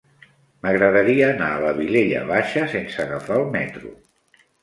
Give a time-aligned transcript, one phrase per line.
[0.65, 3.93] M'agradaria anar a la Vilella Baixa sense agafar el metro.